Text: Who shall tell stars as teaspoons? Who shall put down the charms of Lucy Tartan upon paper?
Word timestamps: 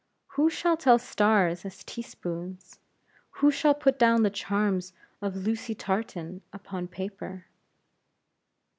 Who 0.29 0.49
shall 0.49 0.77
tell 0.77 0.97
stars 0.97 1.63
as 1.63 1.83
teaspoons? 1.83 2.79
Who 3.33 3.51
shall 3.51 3.75
put 3.75 3.99
down 3.99 4.23
the 4.23 4.31
charms 4.31 4.93
of 5.21 5.35
Lucy 5.45 5.75
Tartan 5.75 6.41
upon 6.51 6.87
paper? 6.87 7.45